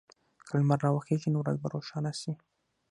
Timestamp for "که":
0.47-0.53